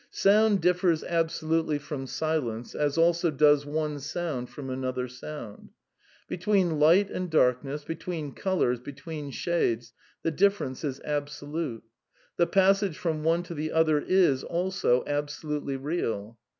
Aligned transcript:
"Sound 0.29 0.61
differs 0.61 1.03
absolutely 1.03 1.77
from 1.77 2.07
silence, 2.07 2.73
as 2.73 2.97
also 2.97 3.29
does 3.29 3.67
one 3.67 3.99
sound 3.99 4.49
from 4.49 4.71
another 4.71 5.07
sound. 5.07 5.69
Between 6.27 6.79
light 6.79 7.11
and 7.11 7.29
darkness, 7.29 7.83
between 7.83 8.31
col 8.33 8.61
ours, 8.63 8.79
between 8.79 9.29
shades, 9.29 9.93
the 10.23 10.31
difference 10.31 10.83
is 10.83 10.99
absolute. 11.01 11.83
The 12.37 12.47
passage 12.47 12.97
from 12.97 13.23
one 13.23 13.43
to 13.43 13.53
the 13.53 13.71
other 13.71 13.99
is, 13.99 14.43
also, 14.43 15.03
absolutely 15.05 15.77
real. 15.77 16.39